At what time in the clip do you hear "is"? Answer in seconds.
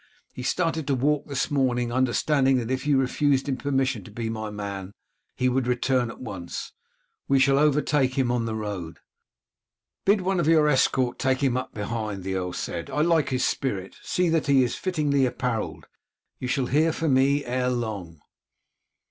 14.63-14.73